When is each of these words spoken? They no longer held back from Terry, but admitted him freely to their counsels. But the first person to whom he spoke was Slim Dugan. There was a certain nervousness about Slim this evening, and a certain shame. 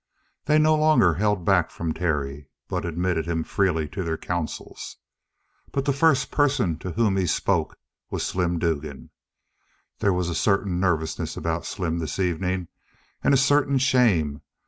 They 0.45 0.57
no 0.57 0.73
longer 0.73 1.13
held 1.13 1.45
back 1.45 1.69
from 1.69 1.93
Terry, 1.93 2.47
but 2.67 2.85
admitted 2.85 3.27
him 3.27 3.43
freely 3.43 3.87
to 3.89 4.01
their 4.03 4.17
counsels. 4.17 4.97
But 5.71 5.85
the 5.85 5.93
first 5.93 6.31
person 6.31 6.79
to 6.79 6.93
whom 6.93 7.17
he 7.17 7.27
spoke 7.27 7.77
was 8.09 8.25
Slim 8.25 8.57
Dugan. 8.57 9.11
There 9.99 10.11
was 10.11 10.27
a 10.27 10.33
certain 10.33 10.79
nervousness 10.79 11.37
about 11.37 11.67
Slim 11.67 11.99
this 11.99 12.17
evening, 12.17 12.67
and 13.23 13.31
a 13.31 13.37
certain 13.37 13.77
shame. 13.77 14.41